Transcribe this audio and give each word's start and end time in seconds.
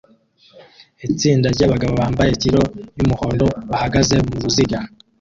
Itsinda 1.07 1.47
ryabagabo 1.55 1.93
bambaye 2.01 2.31
kilo 2.43 2.61
yumuhondo 2.97 3.45
bahagaze 3.69 4.15
muruziga 4.29 4.79